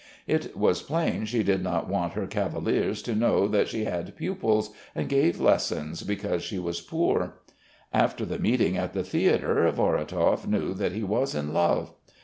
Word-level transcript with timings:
It 0.25 0.57
was 0.57 0.81
plain 0.81 1.25
she 1.25 1.43
did 1.43 1.61
not 1.61 1.87
want 1.87 2.13
her 2.13 2.25
cavaliers 2.25 3.03
to 3.03 3.13
know 3.13 3.47
that 3.47 3.67
she 3.67 3.85
had 3.85 4.15
pupils 4.15 4.71
and 4.95 5.07
gave 5.07 5.39
lessons 5.39 6.01
because 6.01 6.41
she 6.41 6.57
was 6.57 6.81
poor. 6.81 7.35
After 7.93 8.25
the 8.25 8.39
meeting 8.39 8.75
at 8.75 8.93
the 8.93 9.03
theatre 9.03 9.71
Vorotov 9.71 10.47
knew 10.47 10.73
that 10.73 10.93
he 10.93 11.03
was 11.03 11.35
in 11.35 11.53
love. 11.53 11.93